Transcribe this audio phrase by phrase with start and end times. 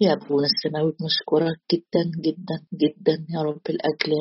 [0.00, 4.12] يا أبونا السماوي بنشكرك جدا جدا جدا يا رب الأجل.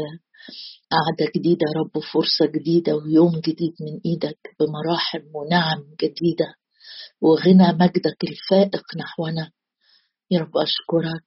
[0.92, 6.56] قعدة جديدة يا رب فرصة جديدة ويوم جديد من إيدك بمراحم ونعم جديدة
[7.22, 9.52] وغنى مجدك الفائق نحونا.
[10.32, 11.24] يا رب أشكرك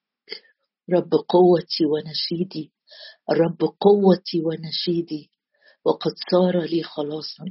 [0.90, 2.72] رب قوتي ونشيدي
[3.30, 5.30] الرب قوتي ونشيدي
[5.84, 7.44] وقد صار لي خلاصا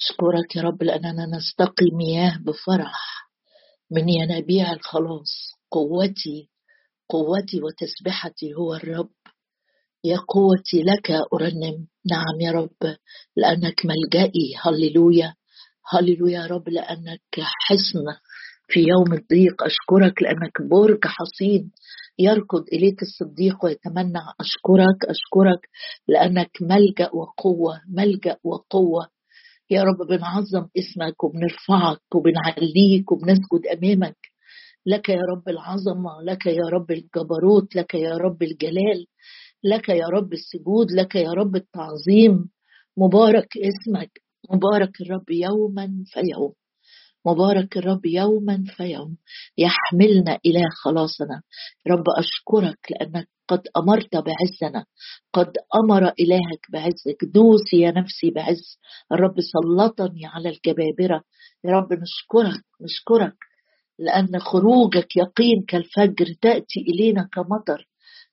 [0.00, 3.28] أشكرك يا رب لأننا نستقي مياه بفرح
[3.90, 5.52] من ينابيع الخلاص.
[5.72, 6.48] قوتي
[7.08, 9.10] قوتي وتسبحتي هو الرب.
[10.04, 11.86] يا قوتي لك أرنم.
[12.12, 12.96] نعم يا رب
[13.36, 14.54] لأنك ملجئي.
[14.62, 15.34] هللويا.
[15.92, 17.20] هللويا يا رب لأنك
[17.66, 18.06] حصن
[18.68, 19.62] في يوم الضيق.
[19.62, 21.70] أشكرك لأنك برج حصين
[22.18, 24.98] يركض إليك الصديق ويتمنى أشكرك.
[25.04, 25.68] أشكرك
[26.08, 29.08] لأنك ملجأ وقوة ملجأ وقوة.
[29.70, 34.31] يا رب بنعظم اسمك وبنرفعك وبنعليك وبنسجد أمامك.
[34.86, 39.06] لك يا رب العظمة لك يا رب الجبروت لك يا رب الجلال
[39.64, 42.50] لك يا رب السجود لك يا رب التعظيم.
[42.96, 44.10] مبارك اسمك
[44.50, 46.52] مبارك الرب يوما فيوم
[47.26, 49.16] مبارك الرب يوما فيوم
[49.58, 51.42] يحملنا إلى خلاصنا.
[51.88, 54.84] رب أشكرك لأنك قد أمرت بعزنا.
[55.32, 55.52] قد
[55.84, 57.24] أمر إلهك بعزك.
[57.24, 58.78] دوسي يا نفسي بعز.
[59.12, 61.22] الرب سلطني على الجبابرة
[61.64, 63.36] يا رب نشكرك نشكرك.
[64.02, 67.88] لأن خروجك يقين كالفجر تأتي إلينا كمطر.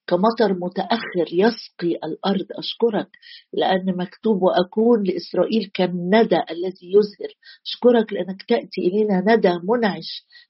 [0.09, 2.47] كمطر متأخر يسقي الأرض.
[2.57, 3.09] أشكرك
[3.53, 7.31] لأن مكتوب وأكون لإسرائيل كالندى الذي يزهر.
[7.67, 10.09] أشكرك لأنك تأتي إلينا ندى منعش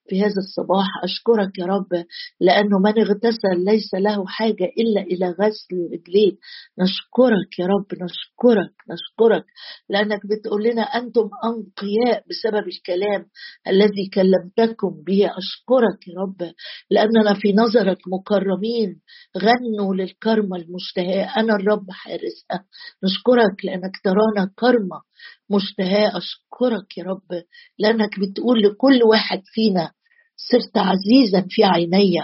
[0.10, 0.88] في هذا الصباح.
[1.04, 2.06] أشكرك يا رب
[2.42, 6.32] لأنه من اغتسل ليس له حاجة إلا إلى غسل رجليه.
[6.80, 9.46] نشكرك يا رب نشكرك نشكرك
[9.90, 13.26] لأنك بتقول لنا أنتم أنقياء بسبب الكلام
[13.68, 15.22] الذي كلمتكم به.
[15.26, 16.52] أشكرك يا رب
[16.92, 19.02] لأننا في نظرك مكرمين
[19.50, 21.34] غنوا للكرمة المشتهاة.
[21.38, 22.66] أنا الرب حارسها.
[23.04, 25.02] نشكرك لأنك ترانا كرمة
[25.50, 26.18] مشتهاة.
[26.18, 27.44] أشكرك يا رب
[27.80, 29.92] لأنك بتقول لكل واحد فينا
[30.36, 32.20] صرت عزيزا في عيني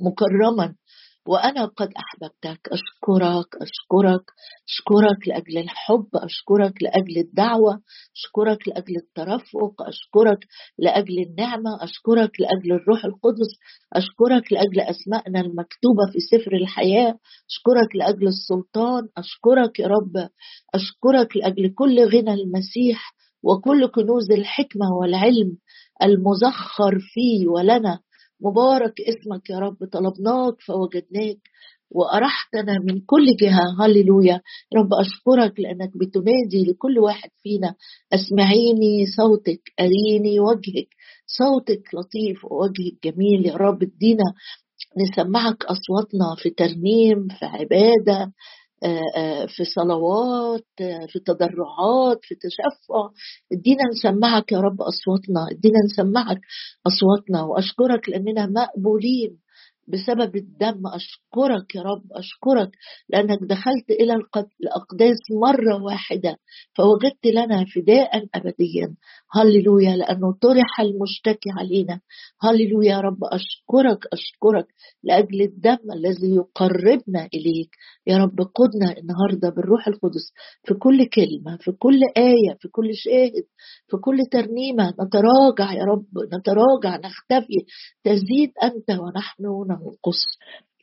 [0.00, 0.74] مكرما.
[1.30, 4.24] وأنا قد أحببتك أشكرك أشكرك
[4.68, 7.80] أشكرك لأجل الحب أشكرك لأجل الدعوة
[8.16, 10.38] أشكرك لأجل الترفق أشكرك
[10.78, 13.50] لأجل النعمة أشكرك لأجل الروح القدس
[13.92, 17.14] أشكرك لأجل أسمائنا المكتوبة في سفر الحياة
[17.50, 20.28] أشكرك لأجل السلطان أشكرك يا رب
[20.74, 25.56] أشكرك لأجل كل غنى المسيح وكل كنوز الحكمة والعلم
[26.02, 27.98] المزخر فيه ولنا.
[28.42, 31.38] مبارك اسمك يا رب طلبناك فوجدناك
[31.90, 33.84] وأرحتنا من كل جهة.
[33.86, 34.40] هللويا.
[34.76, 37.74] رب أشكرك لأنك بتنادي لكل واحد فينا.
[38.12, 40.88] أسمعيني صوتك أريني وجهك.
[41.26, 43.82] صوتك لطيف ووجهك جميل يا رب.
[43.82, 44.24] ادينا
[45.02, 48.32] نسمعك أصواتنا في ترنيم في عبادة
[49.56, 50.64] في صلوات
[51.08, 53.08] في تضرعات في تشفع.
[53.52, 56.40] ادينا نسمعك يا رب أصواتنا ادينا نسمعك
[56.86, 59.38] أصواتنا وأشكرك لأننا مقبولين.
[59.88, 60.82] بسبب الدم.
[60.86, 62.70] أشكرك يا رب أشكرك
[63.08, 64.14] لأنك دخلت إلى
[64.62, 66.36] الأقداس مرة واحدة
[66.76, 68.94] فوجدت لنا فداء أبديا.
[69.32, 72.00] هللويا لأنه طرح المشتكي علينا.
[72.42, 74.66] هللويا يا رب أشكرك أشكرك
[75.04, 77.70] لأجل الدم الذي يقربنا إليك.
[78.06, 80.32] يا رب قدنا النهاردة بالروح القدس
[80.64, 83.44] في كل كلمة في كل آية في كل شاهد
[83.88, 84.94] في كل ترنيمة.
[85.00, 87.58] نتراجع يا رب نتراجع نختفي.
[88.04, 90.20] تزيد أنت ونحن ننقص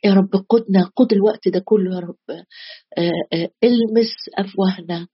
[0.04, 2.16] يا رب قدنا قد الوقت ده كله يا رب.
[2.98, 5.08] آه، آه، المس أفواهنا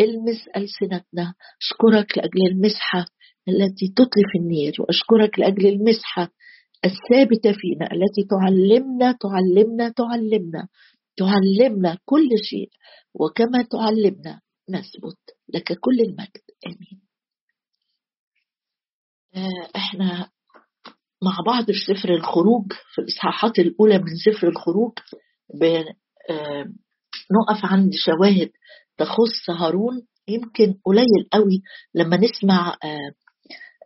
[0.00, 1.34] المس ألسنتنا.
[1.62, 3.04] أشكرك لأجل المسحة
[3.48, 6.28] التي تطلي في النير وأشكرك لأجل المسحة
[6.84, 10.68] الثابتة فينا التي تعلمنا تعلمنا تعلمنا
[11.16, 12.70] تعلمنا كل شيء.
[13.14, 14.40] وكما تعلمنا
[14.70, 15.18] نثبت
[15.54, 16.42] لك كل المجد.
[16.66, 17.00] آمين.
[19.34, 20.30] آه، إحنا
[21.22, 24.92] مع بعض في سفر الخروج في الإصحاحات الأولى من سفر الخروج
[26.30, 26.64] آه،
[27.32, 28.50] نقف عند شواهد
[28.98, 30.06] تخص هارون.
[30.28, 31.62] يمكن قليل قوي
[31.94, 33.12] لما نسمع آه،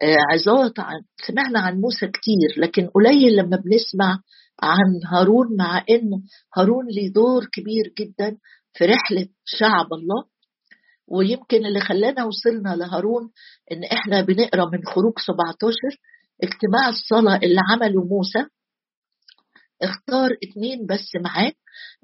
[0.02, 4.18] آه، عظات عن سمعنا عن موسى كتير لكن قليل لما بنسمع
[4.62, 6.10] عن هارون مع إن
[6.56, 8.36] هارون ليه دور كبير جدا
[8.74, 10.24] في رحلة شعب الله.
[11.08, 13.30] ويمكن اللي خلانا وصلنا لهارون
[13.72, 15.74] إن إحنا بنقرأ من خروج 17
[16.42, 18.46] اجتماع الصلاة اللي عمله موسى.
[19.82, 21.52] اختار اتنين بس معاه.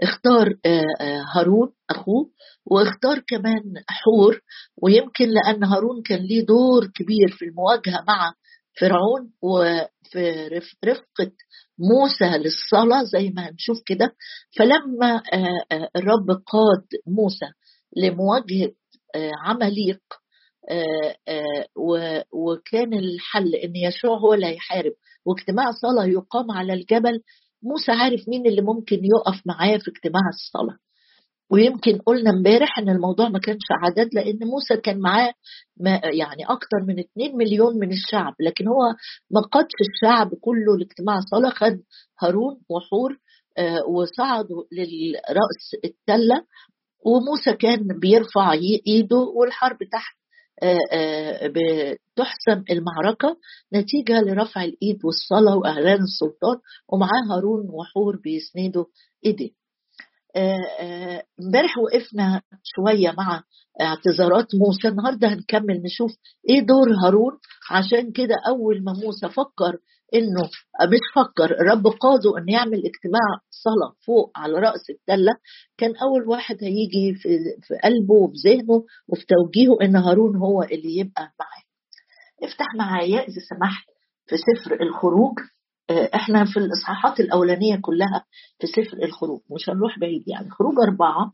[0.02, 2.31] اختار آه، آه، هارون أخوه
[2.67, 4.40] واختار كمان حور
[4.82, 8.32] ويمكن لأن هارون كان ليه دور كبير في المواجهة مع
[8.81, 10.49] فرعون وفي
[10.84, 11.32] رفقة
[11.79, 14.14] موسى للصلاة زي ما هنشوف كده.
[14.58, 17.46] فلما آه، الرب قاد موسى
[17.96, 18.73] لمواجهة
[19.14, 20.00] آه، عمليق
[22.32, 24.93] وكان الحل إن يشوع هو اللي هيحارب.
[25.26, 27.23] واجتماع صلاة يقام على الجبل.
[27.62, 30.79] موسى عارف مين اللي ممكن يقف معاه في اجتماع الصلاة.
[31.50, 35.32] ويمكن قلنا امبارح إن الموضوع ما كانش عدد لأن موسى كان معاه
[36.05, 38.35] يعني أكثر من 2 مليون من الشعب.
[38.41, 38.94] لكن هو
[39.31, 41.81] ما قادش الشعب كله لاجتماع صلاه خد
[42.23, 43.19] هارون وحور
[43.58, 46.44] آه، وصعدوا للرأس التلة.
[47.06, 48.53] وموسى كان بيرفع
[48.87, 50.17] ايده والحرب تحت.
[50.17, 50.22] آه، آه،
[51.47, 53.37] بتحسم المعركة
[53.75, 56.57] نتيجة لرفع الإيد والصلاة وإعلان السلطان
[56.89, 58.85] ومعاه هارون وحور بيسندوا
[59.27, 59.51] إيديه.
[60.37, 63.43] آه، آه، امبارح وقفنا شوية مع
[63.81, 64.89] اعتذارات موسى.
[64.89, 66.11] النهارده هنكمل نشوف
[66.49, 67.39] إيه دور هارون
[67.71, 69.79] عشان كده أول ما موسى فكر
[70.14, 70.43] إنه
[70.93, 75.32] مش فكر الرب قاده إنه يعمل اجتماع صلاة فوق على رأس التله
[75.79, 77.29] كان أول واحد هيجي في,
[77.62, 81.62] في قلبه وفي ذهنه وفي توجيهه إن هارون هو اللي يبقى معاه.
[82.50, 83.85] افتح معايا إذا سمحت
[84.26, 85.38] في سفر الخروج.
[85.91, 88.25] آه، إحنا في الإصحاحات الأولانية كلها
[88.61, 90.50] في سفر الخروج مش هنروح بعيد يعني.
[90.50, 91.32] خروج أربعة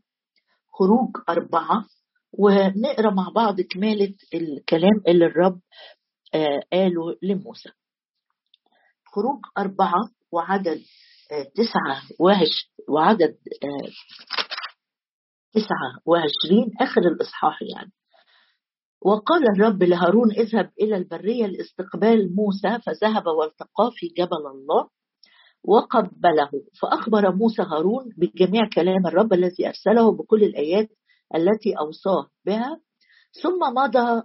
[0.73, 1.85] خروج أربعة
[2.39, 5.59] ونقرأ مع بعض كمالة الكلام اللي الرب
[6.33, 7.69] آه، قاله لموسى.
[9.15, 10.81] خروج أربعة وعدد
[11.31, 12.01] آه، تسعة
[12.89, 13.37] وعدد
[15.53, 17.91] تسعة وعشرين آخر الإصحاح يعني.
[19.01, 24.89] وقال الرب لهارون اذهب إلى البرية لاستقبال موسى فذهب والتقى في جبل الله
[25.63, 26.49] وقبله.
[26.81, 30.89] فأخبر موسى هارون بجميع كلام الرب الذي أرسله بكل الآيات
[31.35, 32.81] التي أوصاه بها.
[33.41, 34.23] ثم مضى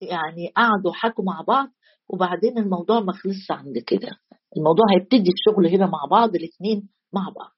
[0.00, 1.68] يعني قعدوا حكوا مع بعض.
[2.08, 4.10] وبعدين الموضوع ما خلصش عند كده.
[4.56, 7.52] الموضوع هيبتدي الشغل هنا مع بعض الاثنين مع بعض.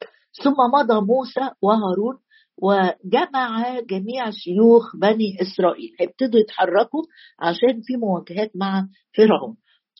[0.44, 2.18] ثم مضى موسى وهارون
[2.62, 5.90] وجمع جميع شيوخ بني إسرائيل.
[6.00, 7.02] هيبتدوا يتحركوا
[7.40, 8.86] عشان في مواجهات مع
[9.16, 9.56] فرعون.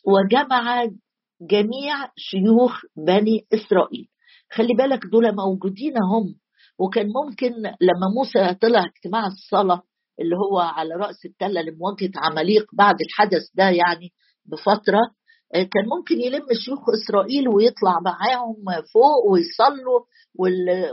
[0.07, 0.85] وجمع
[1.41, 4.07] جميع شيوخ بني إسرائيل.
[4.51, 6.35] خلي بالك دول موجودين هم.
[6.79, 9.81] وكان ممكن لما موسى طلع اجتماع الصلاة
[10.19, 14.09] اللي هو على رأس التلة لمواجهة عماليق بعد الحدث ده يعني
[14.45, 14.99] بفترة
[15.55, 18.55] آه، كان ممكن يلم شيوخ إسرائيل ويطلع معاهم
[18.93, 19.99] فوق ويصلوا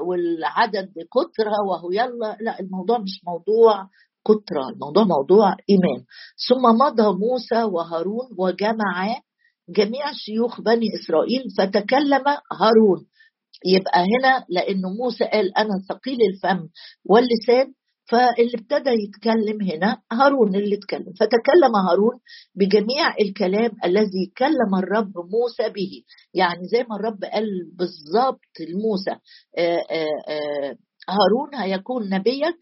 [0.07, 2.37] والعدد كترة وهو يلا.
[2.41, 3.87] لا الموضوع مش موضوع
[4.25, 6.05] كترة الموضوع موضوع إيمان.
[6.49, 9.17] ثم مضى موسى وهارون وجمع
[9.69, 12.25] جميع شيوخ بني إسرائيل فتكلم
[12.61, 13.07] هارون.
[13.67, 16.69] يبقى هنا لأنه موسى قال أنا ثقيل الفم
[17.05, 17.73] واللسان
[18.13, 21.13] فاللي ابتدى يتكلم هنا هارون اللي اتكلم.
[21.21, 22.21] فتكلم هارون
[22.55, 26.03] بجميع الكلام الذي كلم الرب موسى به.
[26.35, 27.47] يعني زي ما الرب قال
[27.79, 30.77] بالظبط لموسى آه، آه، آه،
[31.09, 32.59] هارون هيكون نبيك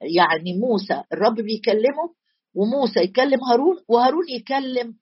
[0.00, 1.02] يعني موسى.
[1.12, 2.14] الرب بيكلمه
[2.54, 4.94] وموسى يكلم هارون وهارون يكلم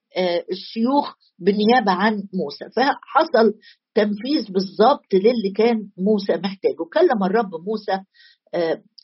[0.51, 2.65] الشيوخ بالنيابه عن موسى.
[2.75, 3.53] فحصل
[3.95, 6.83] تنفيذ بالظبط للي كان موسى محتاجه.
[6.93, 8.03] كلم الرب موسى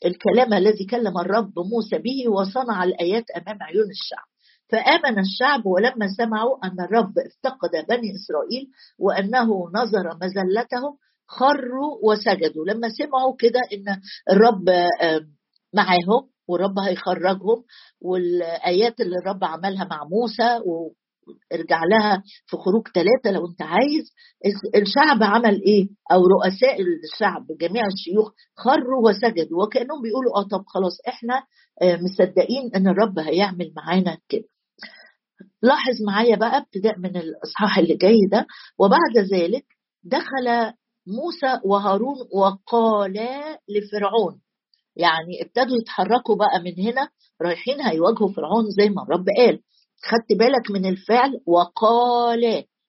[0.04, 4.26] الكلام الذي كلم الرب موسى به وصنع الآيات أمام عيون الشعب.
[4.72, 8.66] فآمن الشعب ولما سمعوا أن الرب افتقد بني إسرائيل
[8.98, 10.96] وأنه نظر مزلتهم
[11.26, 12.64] خروا وسجدوا.
[12.66, 15.20] لما سمعوا كده إن الرب آه،
[15.74, 17.64] معاهم والرب هيخرجهم
[18.00, 20.60] والآيات اللي الرب عملها مع موسى
[21.52, 24.12] ارجع لها في خروج ثلاثة لو انت عايز.
[24.76, 30.96] الشعب عمل إيه؟ أو رؤساء الشعب جميع الشيوخ خروا وسجدوا وكأنهم بيقولوا آه طب خلاص
[31.08, 31.42] إحنا
[31.82, 34.44] آه، مصدقين إن الرب هيعمل معانا كده.
[35.62, 38.46] لاحظ معايا بقى ابتداء من الإصحاح اللي جاي ده.
[38.78, 39.64] وبعد ذلك
[40.04, 40.72] دخل
[41.06, 44.40] موسى وهارون وقالا لفرعون.
[44.96, 47.08] يعني ابتدوا يتحركوا بقى من هنا
[47.42, 49.60] رايحين هيواجهوا فرعون زي ما الرب قال.
[50.02, 52.42] خدت بالك من الفعل وقال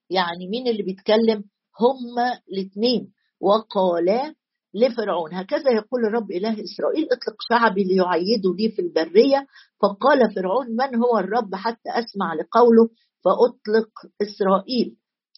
[0.10, 1.44] يعني مين اللي بيتكلم؟
[1.80, 4.36] هما الاثنين وقال
[4.74, 5.34] لفرعون.
[5.34, 9.48] هكذا يقول الرب إله إسرائيل اطلق شعبي ليعيدوا لي في البرية.
[9.82, 12.90] فقال فرعون من هو الرب حتى أسمع لقوله
[13.24, 13.90] فأطلق
[14.22, 14.96] إسرائيل؟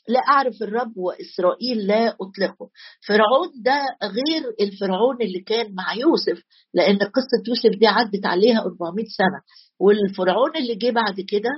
[0.10, 2.70] لا أعرف الرب وإسرائيل لا أطلقه.
[3.08, 6.44] فرعون ده غير الفرعون اللي كان مع يوسف
[6.74, 9.42] لأن قصة يوسف دي عدت عليها 400 سنة.
[9.80, 11.50] والفرعون اللي جه بعد كده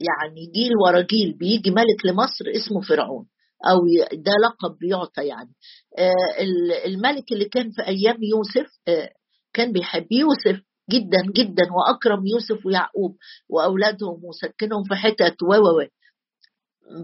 [0.00, 3.26] يعني جيل ورا جيل بيجي ملك لمصر اسمه فرعون
[3.70, 3.78] أو
[4.12, 5.54] ده لقب بيعطى يعني.
[5.98, 6.44] آه،
[6.86, 9.10] الملك اللي كان في أيام يوسف آه،
[9.54, 13.16] كان بيحب يوسف جدا جدا وأكرم يوسف ويعقوب
[13.48, 15.54] وأولادهم وسكنهم في حتت و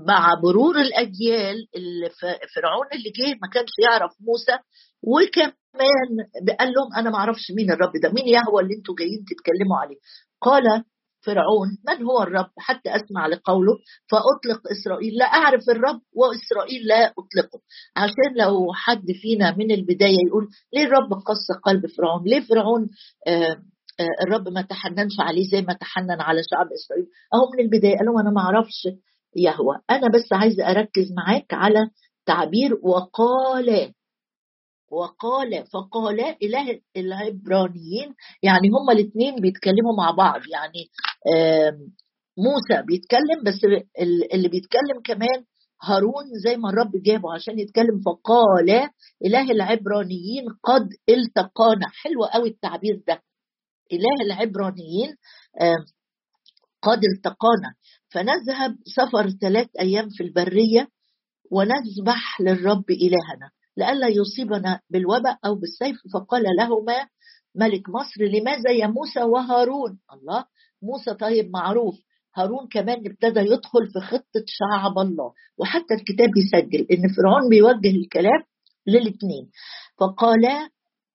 [0.08, 1.56] مع مرور الأجيال
[2.56, 4.58] فرعون اللي جه ما كانش يعرف موسى
[5.02, 6.10] وكمان
[6.58, 9.96] قال لهم أنا ما أعرفش مين الرب ده مين يهوى اللي أنتوا جايين تتكلموا عليه.
[10.40, 10.84] قال
[11.26, 13.72] فرعون من هو الرب؟ حتى أسمع لقوله
[14.10, 15.14] فأطلق إسرائيل.
[15.14, 17.60] لا أعرف الرب وإسرائيل لا أطلقه.
[17.96, 22.88] عشان لو حد فينا من البداية يقول ليه الرب قص قلب فرعون؟ ليه فرعون
[23.26, 23.56] آه
[24.00, 28.20] آه الرب ما تحننش عليه زي ما تحنن على شعب إسرائيل؟ أهو من البداية قالوا
[28.20, 28.88] أنا ما أعرفش
[29.36, 29.76] يهوى.
[29.90, 31.90] أنا بس عايزة أركز معاك على
[32.26, 33.92] تعبير وقال
[34.92, 40.82] وقال فقال اله العبرانيين يعني هما الاثنين بيتكلموا مع بعض يعني
[42.38, 43.60] موسى بيتكلم بس
[44.34, 45.44] اللي بيتكلم كمان
[45.82, 48.90] هارون زي ما الرب جابه عشان يتكلم فقال
[49.24, 51.86] اله العبرانيين قد التقانا.
[52.02, 53.22] حلو قوي التعبير ده.
[53.92, 55.16] اله العبرانيين
[56.82, 57.74] قد التقانا.
[58.08, 60.88] فنذهب سفر ثلاث أيام في البرية
[61.50, 63.50] ونذبح للرب إلهنا.
[63.76, 65.96] لئلا يصيبنا بالوباء أو بالسيف.
[66.14, 67.06] فقال لهما
[67.54, 70.44] ملك مصر لماذا يا موسى وهارون؟ الله
[70.82, 71.94] موسى طيب معروف.
[72.36, 75.32] هارون كمان ابتدى يدخل في خطة شعب الله.
[75.58, 78.42] وحتى الكتاب يسجل إن فرعون بيوجه الكلام
[78.86, 79.50] للاثنين
[80.00, 80.44] فقال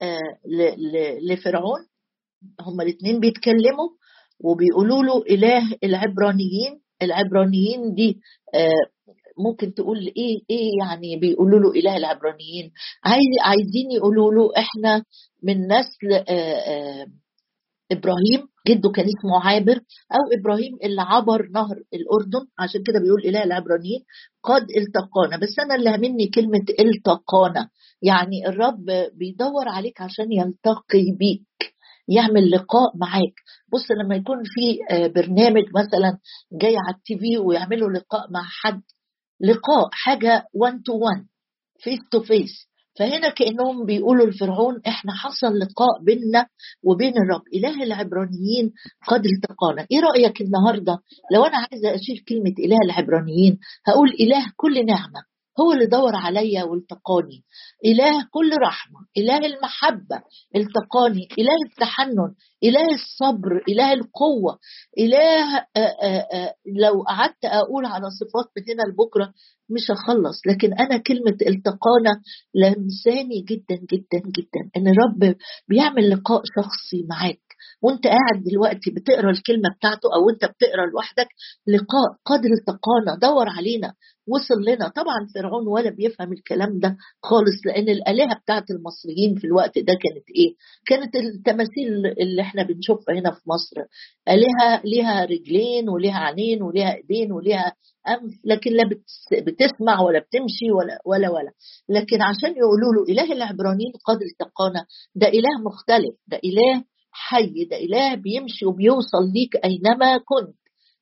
[0.02, 0.38] آه
[1.30, 1.80] لفرعون
[2.62, 3.90] هما الاثنين بيتكلموا
[4.40, 6.82] وبيقولوا له إله العبرانيين.
[7.02, 8.20] العبرانيين دي
[8.56, 8.97] آه
[9.40, 12.72] ممكن تقول إيه إيه يعني بيقولوا له إله العبرانيين؟
[13.06, 15.04] عايز عايزين يقولوا له إحنا
[15.44, 16.24] من نسل
[17.92, 19.76] إبراهيم جده كان اسمه عابر
[20.12, 24.00] أو إبراهيم اللي عبر نهر الأردن عشان كده بيقول إله العبرانيين
[24.44, 25.38] قد التقانا.
[25.42, 27.70] بس أنا اللي همني كلمة التقانا.
[28.02, 31.74] يعني الرب بيدور عليك عشان يلتقي بيك
[32.08, 33.34] يعمل لقاء معاك.
[33.74, 36.18] بص لما يكون في برنامج مثلا
[36.62, 38.82] جاي على التي في ويعملوا لقاء مع حد
[39.42, 41.26] لقاء حاجة 1 to 1
[41.84, 42.68] face to face
[43.00, 46.48] فهنا كأنهم بيقولوا لفرعون إحنا حصل لقاء بيننا
[46.84, 48.74] وبين الرب إله العبرانيين
[49.08, 49.88] قد التقانا.
[49.92, 50.98] إيه رأيك النهارده؟
[51.34, 55.22] لو أنا عايزة اشيل كلمة إله العبرانيين هقول إله كل نعمة.
[55.60, 57.44] هو اللي دور عليا والتقاني.
[57.86, 60.22] إله كل رحمة إله المحبة
[60.56, 62.34] التقاني إله التحنن
[62.64, 64.60] إله الصبر إله القوة.
[65.00, 65.96] إله آآ
[66.34, 69.34] آآ لو قعدت أقول على صفات من هنا لبكرة
[69.70, 70.42] مش هخلص.
[70.48, 72.14] لكن أنا كلمة التقانا
[72.56, 74.62] لمساني جدا جدا جدا.
[74.78, 75.36] إن الرب
[75.70, 77.47] بيعمل لقاء شخصي معاك.
[77.82, 81.28] وانت قاعد دلوقتي بتقرا الكلمة بتاعته أو انت بتقرا لوحدك
[81.68, 83.94] لقاء قدر التقانا دور علينا
[84.30, 84.88] وصل لنا.
[84.88, 90.26] طبعا فرعون ولا بيفهم الكلام ده خالص لأن الآلهة بتاعت المصريين في الوقت ده كانت
[90.36, 90.54] إيه؟
[90.88, 91.88] كانت التماثيل
[92.22, 93.76] اللي إحنا بنشوفها هنا في مصر.
[94.30, 97.74] آلهة ليها رجلين وليها عينين وليها إيدين وليها
[98.08, 98.84] أنف لكن لا
[99.42, 101.52] بتسمع ولا بتمشي ولا ولا ولا.
[101.90, 104.86] لكن عشان يقولوا له إله العبرانيين قد التقانا
[105.16, 106.84] ده إله مختلف ده إله
[107.18, 110.56] حي ده إله بيمشي وبيوصل ليك أينما كنت.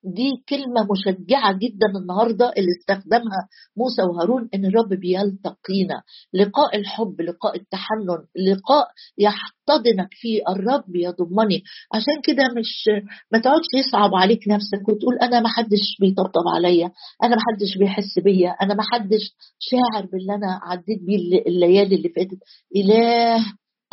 [0.07, 3.41] دي كلمة مشجعة جدا النهارده اللي استخدمها
[3.77, 6.01] موسى وهارون إن الرب بيلتقينا.
[6.34, 11.63] لقاء الحب لقاء التحنن لقاء يحتضنك فيه الرب يضمني.
[11.93, 12.89] عشان كده مش
[13.31, 16.91] ما تقعدش يصعب عليك نفسك وتقول أنا ما حدش بيطبطب عليا
[17.24, 19.24] أنا ما حدش بيحس بيا أنا ما حدش
[19.60, 21.17] شاعر باللي أنا عديت بيه
[21.48, 22.39] الليالي اللي فاتت.
[22.75, 23.45] إله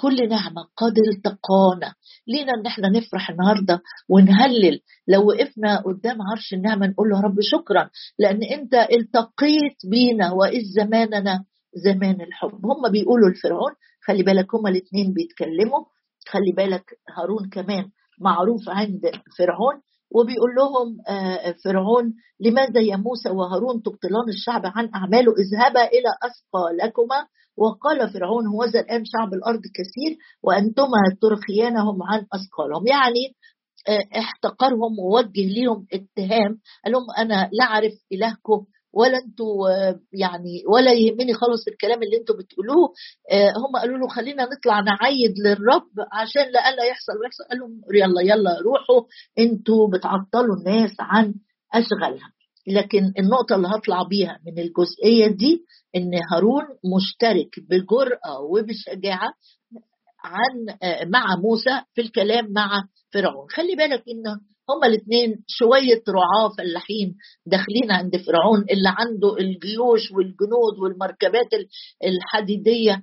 [0.02, 1.94] كل نعمة قد التقانا.
[2.28, 4.80] لينا إن إحنا نفرح النهاردة ونهلل.
[5.08, 11.44] لو وقفنا قدام عرش النعمة نقول له رب شكرا لأن أنت التقيت بينا وإذ زماننا
[11.84, 12.66] زمان الحب.
[12.66, 13.72] هم بيقولوا لفرعون
[14.06, 15.84] خلي بالك هما الاثنين بيتكلموا
[16.28, 16.84] خلي بالك
[17.18, 17.84] هارون كمان
[18.20, 19.00] معروف عند
[19.38, 19.74] فرعون
[20.14, 20.96] وبيقول لهم
[21.64, 27.26] فرعون لماذا يا موسى وهارون تبطلان الشعب عن أعماله؟ اذهبا إلى أسقى لكما.
[27.56, 32.86] وقال فرعون هوذا الآن شعب الأرض كثير وأنتما ترخيانهم عن أثقالهم.
[32.86, 33.24] يعني
[34.18, 36.58] احتقرهم ووجه لهم اتهام.
[36.84, 39.68] قال لهم أنا لا أعرف إلهكم ولا أنتوا
[40.12, 42.92] يعني ولا يهمني خالص الكلام اللي أنتوا بتقولوه.
[43.56, 47.44] هم قالوا له خلينا نطلع نعيد للرب عشان لألا يحصل ويحصل.
[47.50, 49.02] قال لهم يلا يلا روحوا
[49.38, 51.34] أنتوا بتعطلوا الناس عن
[51.74, 52.32] أشغالها.
[52.66, 55.64] لكن النقطة اللي هطلع بيها من الجزئية دي
[55.96, 56.62] إن هارون
[56.96, 59.32] مشترك بجرأة وبشجاعة
[60.24, 60.76] عن
[61.10, 63.46] مع موسى في الكلام مع فرعون.
[63.50, 64.22] خلي بالك إن
[64.70, 67.16] هما الاثنين شوية رعاة فلاحين
[67.46, 71.48] داخلين عند فرعون اللي عنده الجيوش والجنود والمركبات
[72.04, 73.02] الحديدية.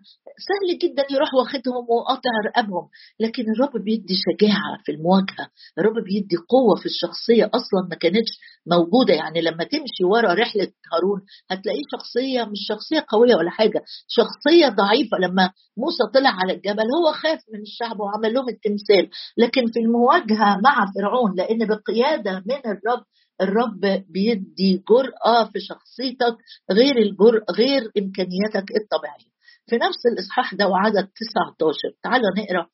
[0.50, 2.88] سهل جدا يروح واخدهم وقاطع رقابهم
[3.20, 5.46] لكن الرب بيدي شجاعة في المواجهة.
[5.80, 8.32] الرب بيدي قوة في الشخصية أصلا ما كانتش
[8.68, 9.14] موجودة.
[9.14, 15.18] يعني لما تمشي ورا رحلة هارون هتلاقيه شخصية مش شخصية قوية ولا حاجة شخصية ضعيفة.
[15.18, 19.10] لما موسى طلع على الجبل هو خاف من الشعب وعمل لهم التمثال.
[19.38, 23.04] لكن في المواجهة مع فرعون لأن بقيادة من الرب
[23.42, 26.38] الرب بيدي جرأة في شخصيتك
[26.72, 29.30] غير الجرأة غير إمكانياتك الطبيعية.
[29.70, 32.68] في نفس الإصحاح ده وعدد 19 تعالى نقرأ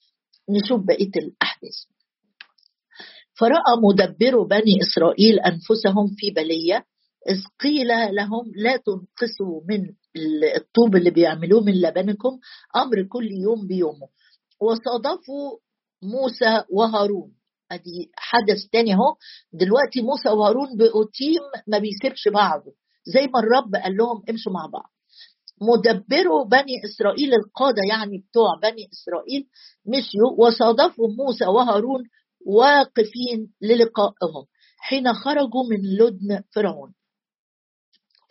[0.49, 1.77] نشوف بقية الأحداث.
[3.39, 6.85] فرأى مدبر بني إسرائيل أنفسهم في بلية
[7.29, 9.93] إذ قيل لهم لا تنقصوا من
[10.55, 12.39] الطوب اللي بيعملوه من لبنكم
[12.75, 14.07] أمر كل يوم بيومه.
[14.61, 15.57] وصادفوا
[16.03, 17.31] موسى وهارون.
[17.75, 19.15] ادي حدث تاني أهو.
[19.53, 22.73] دلوقتي موسى وهارون بقوا تيم ما بيسيبش بعضه
[23.05, 24.91] زي ما الرب قال لهم امشوا مع بعض.
[25.61, 29.47] مدبروا بني إسرائيل القادة يعني بتوع بني إسرائيل
[29.85, 32.03] مشيوا وصادفوا موسى وهارون
[32.45, 34.45] واقفين للقائهم
[34.77, 36.93] حين خرجوا من لدن فرعون.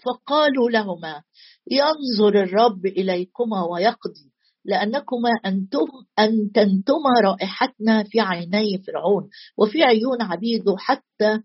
[0.04, 1.22] فقالوا لهما
[1.70, 4.33] ينظر الرب إليكما ويقضي.
[4.64, 5.87] لأنكما أنتم
[6.18, 9.28] أنتنتما رائحتنا في عيني فرعون
[9.59, 11.38] وفي عيون عبيده حتى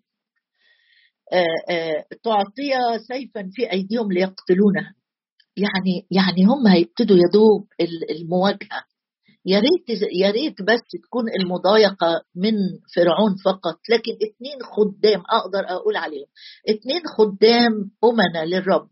[2.23, 2.71] تعطي
[3.07, 4.93] سيفا في أيديهم ليقتلونها.
[5.57, 7.67] يعني يعني هم هيبتدوا يدوب
[8.21, 8.83] المواجهة.
[9.51, 12.53] يا ريت يا ريت بس تكون المضايقة من
[12.95, 16.27] فرعون فقط لكن اتنين خدام أقدر أقول عليهم.
[16.69, 17.71] اتنين خدام
[18.03, 18.89] أمنا للرب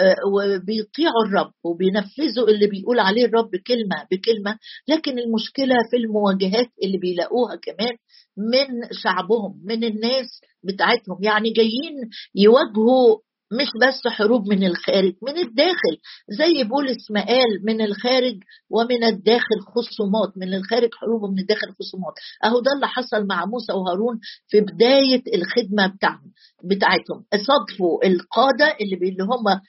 [0.00, 4.58] آه، وبيطيعوا الرب وبينفذوا اللي بيقول عليه الرب كلمة بكلمة
[4.88, 7.96] لكن المشكلة في المواجهات اللي بيلاقوها كمان
[8.36, 8.68] من
[9.02, 10.26] شعبهم من الناس
[10.64, 11.18] بتاعتهم.
[11.22, 11.94] يعني جايين
[12.34, 13.18] يواجهوا
[13.52, 15.94] مش بس حروب من الخارج من الداخل
[16.38, 18.36] زي بولس ما قال من الخارج
[18.70, 22.14] ومن الداخل خصومات من الخارج حروب ومن الداخل خصومات.
[22.44, 26.32] أهو ده اللي حصل مع موسى وهارون في بداية الخدمة بتاعهم
[26.64, 27.24] بتاعتهم.
[27.46, 29.60] صادفوا القادة اللي اللي هم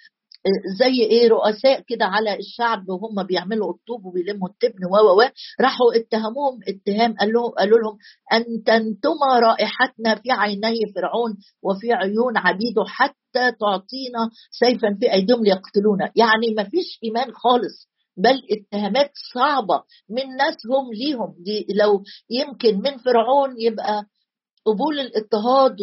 [0.80, 5.22] زي إيه رؤساء كده على الشعب وهم بيعملوا الطوب وبيلموا التبن و و
[5.62, 7.98] راحوا اتهموهم اتهام قالوا قالوا لهم
[8.34, 16.12] أنت أنتما رائحتنا في عيني فرعون وفي عيون عبيده حتى تعطينا سيفا في أيديهم ليقتلونا.
[16.16, 21.36] يعني ما فيش إيمان خالص بل اتهامات صعبة من ناسهم ليهم.
[21.46, 24.04] دي لو يمكن من فرعون يبقى
[24.68, 25.82] قبول الاضطهاد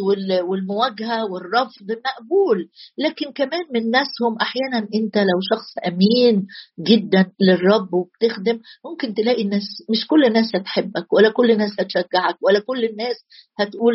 [0.49, 2.69] والمواجهة والرفض مقبول.
[2.99, 6.47] لكن كمان من ناسهم أحيانا أنت لو شخص أمين
[6.81, 12.59] جدا للرب وبتخدم ممكن تلاقي الناس مش كل الناس هتحبك ولا كل الناس هتشجعك ولا
[12.61, 13.17] كل الناس
[13.59, 13.95] هتقول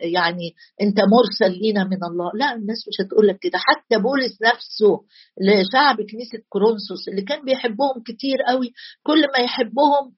[0.00, 2.30] يعني أنت مرسل لينا من الله.
[2.34, 3.58] لا الناس مش هتقول لك كده.
[3.58, 5.00] حتى بولس نفسه
[5.40, 10.12] لشعب كنيسة كورنثوس اللي كان بيحبهم كتير قوي كل ما يحبهم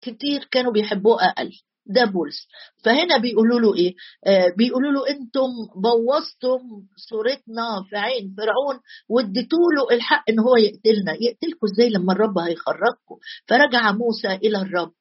[0.00, 1.50] كتير كانوا بيحبوه أقل.
[1.88, 2.48] ده بولس
[2.84, 3.94] فهنا بيقولوا له إيه؟
[4.26, 5.48] آه بيقولوا له أنتم
[5.82, 6.60] بوظتم
[7.10, 11.12] صورتنا في عين فرعون واديتوا له الحق إن هو يقتلنا.
[11.12, 13.16] يقتلكم إزاي لما الرب هيخرجكم
[13.48, 14.92] فرجع موسى إلى الرب.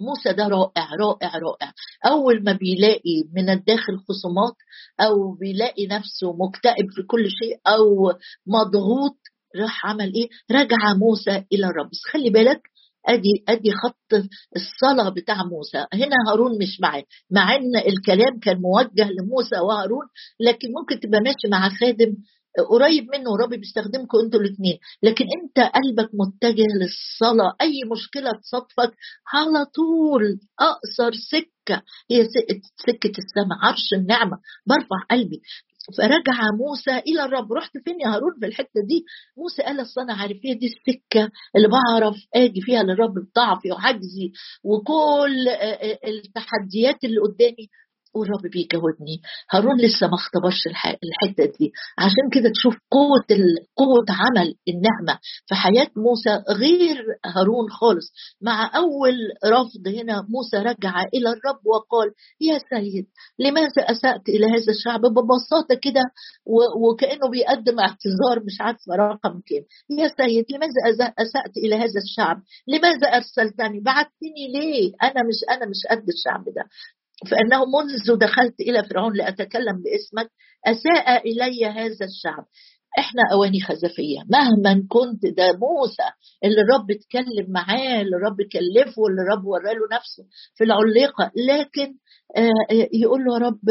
[0.00, 1.72] موسى ده رائع رائع رائع.
[2.06, 4.54] أول ما بيلاقي من الداخل خصومات
[5.00, 8.12] أو بيلاقي نفسه مكتئب في كل شيء أو
[8.46, 9.16] مضغوط
[9.56, 11.90] راح عمل إيه؟ رجع موسى إلى الرب.
[11.90, 12.60] بس خلي بالك
[13.08, 15.86] أدي أدي خط الصلاة بتاع موسى.
[15.94, 20.06] هنا هارون مش معاه مع إن الكلام كان موجه لموسى وهارون
[20.40, 22.14] لكن ممكن تبقى ماشي مع خادم
[22.70, 27.56] قريب منه ربي بيستخدمكم أنتوا الاثنين لكن أنت قلبك متجه للصلاة.
[27.60, 28.96] أي مشكلة تصادفك
[29.34, 30.38] على طول.
[30.60, 31.82] أقصر سكة.
[32.10, 32.24] هي
[32.86, 34.36] سكة السماء عرش النعمة.
[34.66, 35.40] برفع قلبي.
[35.98, 37.52] فرجع موسى إلى الرب.
[37.52, 39.04] رحت فين يا هارون في الحتة دي؟
[39.36, 44.32] موسى قال أصل أنا عارف هي دي السكة اللي بعرف آجي فيها للرب بضعفي وعجزي
[44.64, 45.48] وكل
[46.08, 47.68] التحديات اللي قدامي.
[48.14, 49.20] والرب بيجاوبني.
[49.50, 51.72] هارون لسه ما اختبرش الحتة دي.
[51.98, 53.26] عشان كده تشوف قوة
[53.76, 58.12] قوة عمل النعمة في حياة موسى غير هارون خالص.
[58.40, 59.14] مع أول
[59.46, 62.08] رفض هنا موسى رجع إلى الرب وقال
[62.40, 63.06] يا سيد
[63.38, 66.02] لماذا أسأت إلى هذا الشعب ببساطة كده
[66.82, 69.64] وكأنه بيقدم اعتذار مش عارفة رقم كام.
[69.98, 75.80] يا سيد لماذا أسأت إلى هذا الشعب؟ لماذا أرسلتني؟ بعتني ليه؟ أنا مش أنا مش
[75.90, 76.64] قد الشعب ده.
[77.30, 80.30] فأنه منذ دخلت إلى فرعون لأتكلم باسمك
[80.66, 82.44] أساء إلي هذا الشعب.
[82.98, 84.20] إحنا أواني خزفية.
[84.32, 86.08] مهما كنت ده موسى
[86.44, 90.24] اللي الرب اتكلم معاه اللي الرب كلفه اللي الرب وراله نفسه
[90.54, 91.30] في العليقة.
[91.48, 91.94] لكن
[92.92, 93.68] يقول له يا رب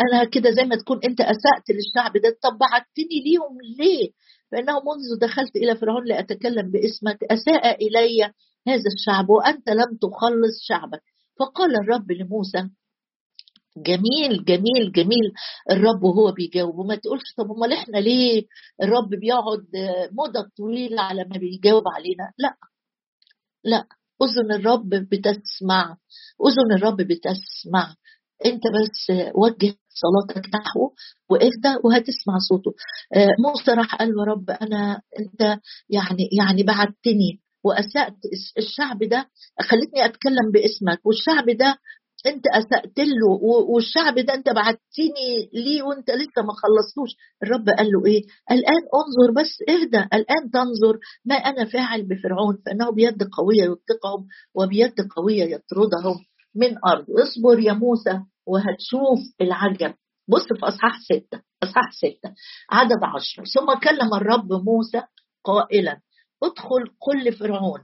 [0.00, 4.10] أنا كده زي ما تكون أنت أسأت للشعب ده طب بعتني ليهم ليه؟
[4.52, 8.22] فإنه منذ دخلت إلى فرعون لأتكلم باسمك أساء إلي
[8.68, 11.02] هذا الشعب وأنت لم تخلص شعبك.
[11.40, 12.70] فقال الرب لموسى
[13.76, 15.32] جميل جميل جميل
[15.70, 16.78] الرب وهو بيجاوب.
[16.78, 18.46] وما تقولش طب أمال إحنا ليه
[18.82, 19.66] الرب بيقعد
[20.12, 22.54] مدة طويلة على ما بيجاوب علينا؟ لا
[23.64, 23.86] لا.
[24.22, 25.96] أذن الرب بتسمع
[26.46, 27.94] أذن الرب بتسمع.
[28.46, 30.94] أنت بس وجه صلاتك نحوه
[31.30, 32.74] واهدى وهتسمع صوته.
[33.16, 35.40] آه، موسى راح قال له رب أنا أنت
[35.88, 38.16] يعني يعني بعتني وأسأت
[38.58, 39.28] الشعب ده
[39.60, 41.06] خلتني أتكلم باسمك.
[41.06, 41.78] والشعب ده
[42.26, 43.28] أنت أسأت له
[43.68, 47.10] والشعب ده أنت بعتني ليه وأنت لسه ما خلصتوش.
[47.42, 52.90] الرب قال له إيه؟ الآن انظر بس اهدى الآن تنظر ما أنا فاعل بفرعون فإنه
[52.92, 56.16] بيد قوية يطلقهم وبيد قوية يطردهم
[56.54, 57.04] من أرض.
[57.10, 59.94] اصبر يا موسى وهتشوف العجب.
[60.28, 62.34] بص في أصحاح ستة أصحاح ستة
[62.70, 63.44] عدد عشر.
[63.44, 65.02] ثم كلم الرب موسى
[65.44, 66.00] قائلا
[66.42, 67.80] ادخل قل فرعون.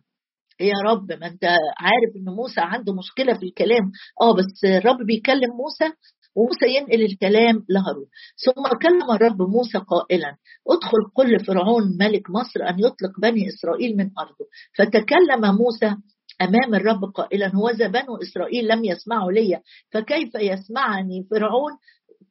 [0.61, 1.45] يا رب ما انت
[1.79, 3.91] عارف إن موسى عنده مشكلة في الكلام.
[4.23, 5.95] آه بس الرب بيكلم موسى
[6.37, 8.07] وموسى ينقل الكلام لهارون.
[8.45, 10.37] ثم كلم الرب موسى قائلا
[10.69, 14.47] ادخل قل فرعون ملك مصر أن يطلق بني إسرائيل من أرضه.
[14.79, 15.97] فتكلم موسى
[16.43, 21.73] أمام الرب قائلا هو بنو إسرائيل لم يسمعوا لي فكيف يسمعني فرعون؟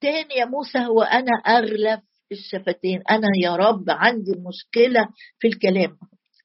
[0.01, 1.99] تاني يا موسى وأنا اغلب
[2.31, 3.01] الشفتين.
[3.11, 5.07] أنا يا رب عندي مشكلة
[5.39, 5.97] في الكلام.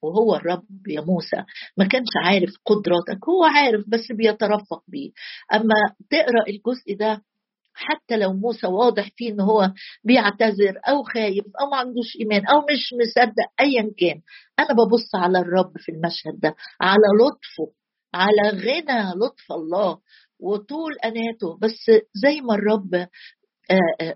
[0.03, 1.43] وهو الرب يا موسى.
[1.77, 5.11] ما كانش عارف قدراتك هو عارف بس بيترفق بيه.
[5.53, 5.75] أما
[6.09, 7.21] تقرأ الجزء ده
[7.73, 9.71] حتى لو موسى واضح فيه إن هو
[10.03, 14.21] بيعتذر أو خايف أو ما عندوش إيمان أو مش مصدق ايا كان
[14.59, 17.73] أنا ببص على الرب في المشهد ده على لطفه
[18.13, 19.97] على غنى لطف الله
[20.39, 21.57] وطول أناته.
[21.61, 23.07] بس زي ما الرب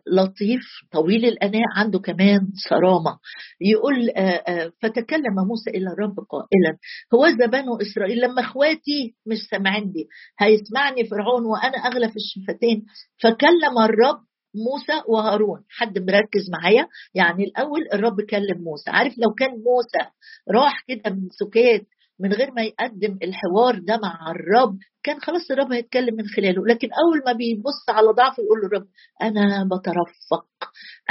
[0.07, 2.39] لطيف طويل الأناء عنده كمان
[2.69, 3.17] صرامة.
[3.61, 6.77] يقول آه، فتكلم موسى إلى الرب قائلا
[7.13, 10.07] هو بنو إسرائيل لما إخواتي مش سامعين لي
[10.39, 12.85] هيسمعني فرعون وأنا أغلى في الشفتين.
[13.23, 14.19] فكلم الرب
[14.55, 15.63] موسى وهارون.
[15.69, 18.89] حد مركز معايا؟ يعني الأول الرب كلم موسى.
[18.91, 20.09] عارف لو كان موسى
[20.51, 21.85] راح كده من سكات
[22.19, 26.65] من غير ما يقدم الحوار ده مع الرب كان خلاص الرب هيتكلم من خلاله.
[26.67, 28.87] لكن أول ما بيبص على ضعفه يقول له الرب
[29.21, 30.45] أنا بترفق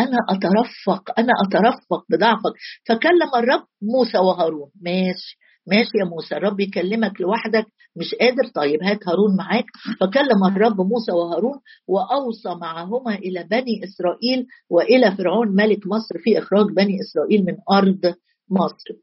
[0.01, 2.53] أنا أترفق أنا أترفق بضعفك.
[2.89, 4.71] فكلم الرب موسى وهارون.
[4.83, 6.37] ماشي ماشي يا موسى.
[6.37, 8.47] الرب يكلمك لوحدك مش قادر.
[8.55, 9.65] طيب هات هارون معاك.
[10.01, 16.67] فكلم الرب موسى وهارون وأوصى معهما إلى بني إسرائيل وإلى فرعون ملك مصر في إخراج
[16.67, 18.15] بني إسرائيل من أرض
[18.51, 18.95] مصر.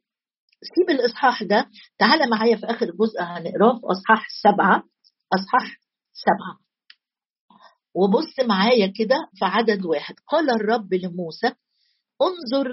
[0.63, 4.83] سيب الاصحاح ده تعالى معايا في آخر جزء هنقراه في إصحاح سبعة.
[5.33, 5.77] إصحاح
[6.13, 6.59] سبعة.
[7.95, 10.15] وبص معايا كده في عدد واحد.
[10.27, 11.47] قال الرب لموسى
[12.21, 12.67] انظر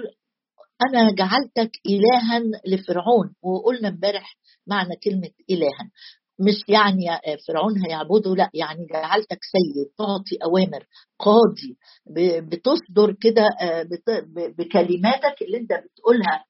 [0.89, 3.35] أنا جعلتك الها لفرعون.
[3.43, 5.91] وقلنا امبارح معنى كلمة الها.
[6.39, 7.05] مش يعني
[7.47, 10.85] فرعون هيعبده لا يعني جعلتك سيد تعطي أوامر
[11.19, 11.77] قاضي.
[12.41, 13.87] بتصدر كده آه،
[14.57, 16.45] بكلماتك اللي أنت بتقولها.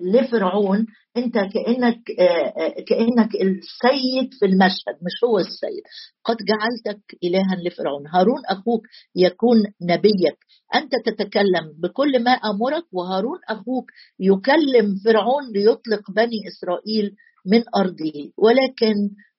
[0.00, 5.82] لفرعون انت كأنك آه، آه، كأنك السيد في المشهد مش هو السيد.
[6.24, 8.06] قد جعلتك إلها لفرعون.
[8.06, 8.82] هارون أخوك
[9.16, 10.38] يكون نبيك.
[10.74, 17.14] أنت تتكلم بكل ما أمرك وهارون أخوك يكلم فرعون ليطلق بني إسرائيل
[17.46, 18.32] من أرضه.
[18.38, 18.94] ولكن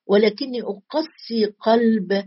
[0.08, 2.24] ولكني اقسي قلب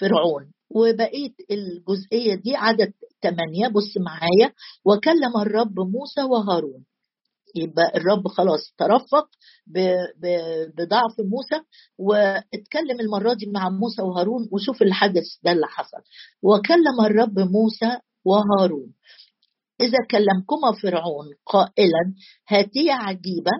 [0.00, 0.52] فرعون.
[0.70, 2.92] وبقيت الجزئية دي عدد
[3.22, 4.52] ثمانية بص معايا.
[4.84, 6.84] وكلم الرب موسى وهارون.
[7.54, 9.28] يبقى الرب خلاص ترفق
[10.76, 11.64] بضعف موسى
[11.98, 15.98] واتكلم المرة دي مع موسى وهارون وشوف الحدث ده اللي حصل.
[16.42, 18.92] وكلم الرب موسى وهارون.
[19.80, 22.14] إذا كلمكما فرعون قائلا
[22.48, 23.50] هاتية عجيبة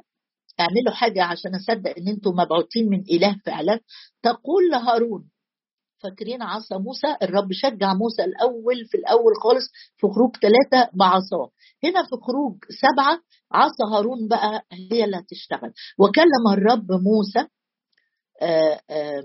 [0.60, 3.80] اعملوا حاجة عشان أصدق إن أنتم مبعوثين من إله فعلا.
[4.22, 5.30] تقول لهارون
[6.04, 9.64] فاكرين عصا موسى؟ الرب شجع موسى الأول في الأول خالص
[9.96, 11.50] في خروج ثلاثة بعصاه
[11.84, 13.18] هنا في خروج سبعة
[13.52, 14.62] عصا هارون بقى
[14.92, 15.72] هي اللي هتشتغل.
[15.98, 17.48] وكلم الرب موسى
[18.42, 19.22] آآ آآ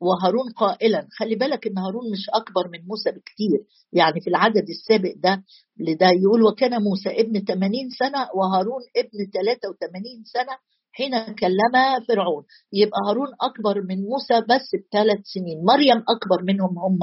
[0.00, 1.08] وهارون قائلا.
[1.18, 3.58] خلي بالك إن هارون مش أكبر من موسى بكتير
[3.92, 5.44] يعني في العدد السابق ده
[5.80, 10.56] لده يقول وكان موسى ابن 80 سنة وهارون ابن 83 سنة
[10.92, 11.74] حين كلم
[12.08, 12.44] فرعون.
[12.72, 15.64] يبقى هارون أكبر من موسى بس بثلاث سنين.
[15.64, 16.98] مريم أكبر منهم هم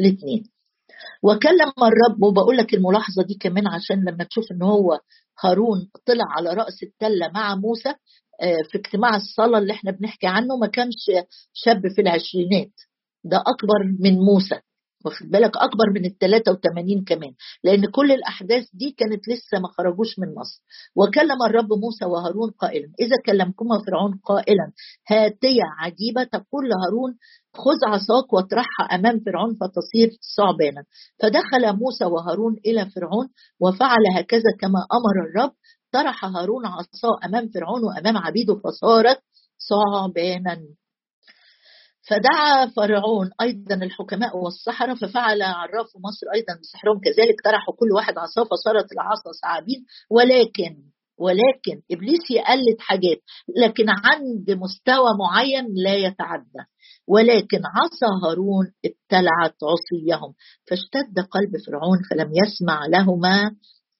[0.00, 0.42] الاثنين.
[1.22, 5.00] وكلم الرب وبقول لك الملاحظة دي كمان عشان لما تشوف إن هو
[5.44, 7.88] هارون طلع على رأس التلة مع موسى
[8.42, 11.10] آه، في اجتماع الصلاة اللي إحنا بنحكي عنه ما كانش
[11.52, 12.72] شاب في العشرينات.
[13.24, 14.60] ده أكبر من موسى.
[15.06, 17.32] واخد بالك؟ أكبر من ال 83 كمان.
[17.64, 20.62] لأن كل الأحداث دي كانت لسه ما خرجوش من مصر.
[20.96, 22.88] وكلم الرب موسى وهارون قائلا.
[23.00, 24.72] إذا كلمكما فرعون قائلا.
[25.08, 27.12] هاتية عجيبة تقول لهارون
[27.54, 30.84] خذ عصاك واطرحها أمام فرعون فتصير ثعبانا
[31.20, 33.28] فدخل موسى وهارون إلى فرعون
[33.60, 35.52] وفعل هكذا كما أمر الرب.
[35.92, 39.18] طرح هارون عصاه أمام فرعون وأمام عبيده فصارت
[39.68, 40.58] ثعبانا
[42.08, 48.44] فدعا فرعون أيضا الحكماء والسحره ففعل عراف مصر أيضا بسحرهم كذلك طرحوا كل واحد عصاه
[48.44, 53.18] فصارت العصا ثعابين ولكن ولكن إبليس يقلد حاجات
[53.62, 56.62] لكن عند مستوى معين لا يتعدى.
[57.08, 60.34] ولكن عصا هارون ابتلعت عصيهم.
[60.68, 63.56] فاشتد قلب فرعون فلم يسمع لهما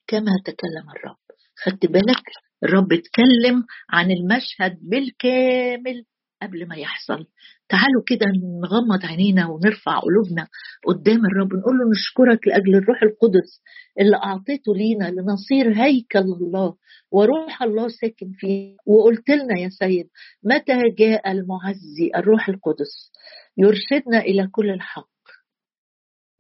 [0.06, 1.16] كما تكلم الرب.
[1.64, 2.24] خدت بالك؟
[2.64, 6.04] الرب اتكلم عن المشهد بالكامل.
[6.42, 7.26] قبل ما يحصل.
[7.68, 8.26] تعالوا كده
[8.62, 10.48] نغمض عينينا ونرفع قلوبنا
[10.87, 13.62] قدام الرب نقول له نشكرك لأجل الروح القدس
[14.00, 16.76] اللي أعطيته لينا لنصير هيكل الله
[17.11, 18.76] وروح الله ساكن فيه.
[18.87, 20.09] وقلت لنا يا سيد
[20.44, 23.12] متى جاء المعزي الروح القدس؟
[23.57, 25.09] يرشدنا إلى كل الحق.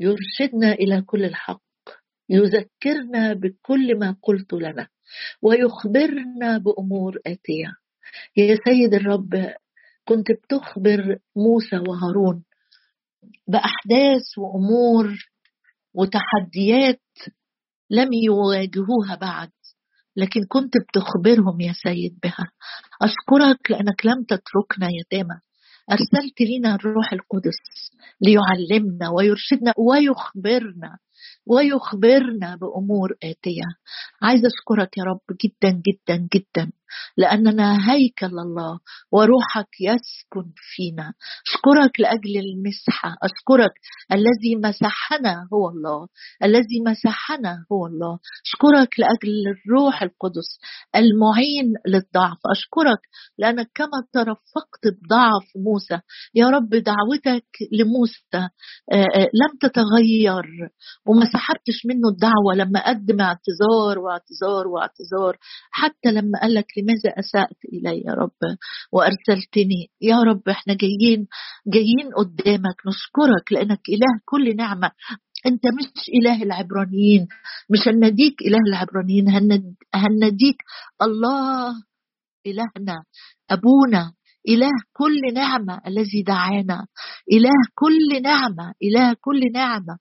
[0.00, 1.62] يرشدنا إلى كل الحق.
[2.28, 4.88] يذكرنا بكل ما قلت لنا.
[5.42, 7.74] ويخبرنا بأمور آتية.
[8.36, 9.52] يا سيد الرب
[10.04, 12.44] كنت بتخبر موسى وهارون
[13.48, 15.14] بأحداث وأمور
[15.94, 17.00] وتحديات
[17.90, 19.50] لم يواجهوها بعد
[20.16, 22.50] لكن كنت بتخبرهم يا سيد بها.
[23.02, 25.40] أشكرك لأنك لم تتركنا يتامى
[25.90, 30.98] أرسلت لنا الروح القدس ليعلمنا ويرشدنا ويخبرنا
[31.46, 33.68] ويخبرنا بأمور آتية.
[34.22, 36.72] عايزه أشكرك يا رب جدا جدا جدا.
[37.16, 38.78] لأننا هيكل الله
[39.12, 41.12] وروحك يسكن فينا.
[41.46, 43.16] أشكرك لأجل المسحة.
[43.22, 43.72] أشكرك
[44.12, 46.08] الذي مسحنا هو الله.
[46.44, 48.18] الذي مسحنا هو الله.
[48.46, 50.58] أشكرك لأجل الروح القدس
[50.96, 52.38] المعين للضعف.
[52.50, 53.00] أشكرك
[53.38, 56.00] لانك كما ترفقت بضعف موسى
[56.34, 58.48] يا رب دعوتك لموسى
[59.40, 60.70] لم تتغير.
[61.06, 65.38] وما سحبتش منه الدعوة لما قدم اعتذار واعتذار واعتذار.
[65.70, 68.56] حتى لما قال لك لماذا أسأت إلي يا رب
[68.92, 71.26] وأرسلتني؟ يا رب إحنا جايين
[71.66, 74.90] جايين قدامك نشكرك لأنك إله كل نعمة.
[75.46, 77.28] أنت مش إله العبرانيين
[77.70, 79.28] مش هنديك إله العبرانيين
[79.94, 80.56] هنديك
[81.02, 81.72] الله
[82.46, 83.04] إلهنا
[83.50, 84.12] أبونا
[84.48, 86.86] إله كل نعمة الذي دعانا.
[87.32, 89.96] إله كل نعمة إله كل نعمة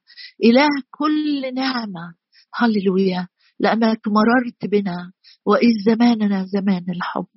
[0.46, 2.13] إله كل نعمة.
[2.56, 3.28] هللويا.
[3.60, 5.12] لأنك مررت بنا.
[5.46, 7.28] وإذ زماننا زمان الحب.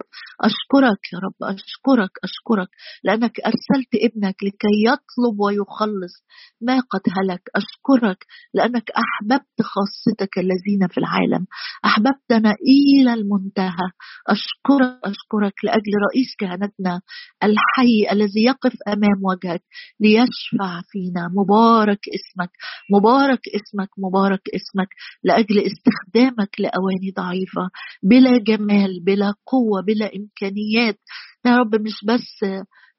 [0.40, 2.68] أشكرك يا رب أشكرك أشكرك
[3.04, 6.14] لأنك أرسلت ابنك لكي يطلب ويخلص
[6.60, 7.42] ما قد هلك.
[7.56, 11.46] أشكرك لأنك أحببت خاصتك الذين في العالم
[11.84, 13.88] أحببتنا إلى المنتهى.
[14.28, 17.00] أشكرك أشكرك لأجل رئيس كهنتنا
[17.42, 19.62] الحي الذي يقف أمام وجهك
[20.00, 21.28] ليشفع فينا.
[21.38, 22.50] مبارك اسمك
[22.94, 24.88] مبارك اسمك مبارك اسمك
[25.24, 27.70] لأجل استخدامك لأواني ضعيفة.
[28.02, 30.98] بلا جمال بلا قوة بلا إمكانيات.
[31.46, 32.44] يا رب مش بس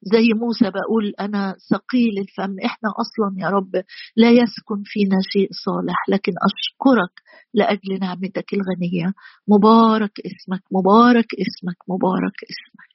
[0.03, 3.83] زي موسى بقول أنا ثقيل الفم إحنا أصلا يا رب
[4.15, 7.21] لا يسكن فينا شيء صالح لكن أشكرك
[7.53, 9.13] لأجل نعمتك الغنية.
[9.47, 12.94] مبارك اسمك مبارك اسمك مبارك اسمك.